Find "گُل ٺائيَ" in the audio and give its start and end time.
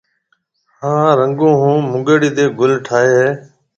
2.59-3.09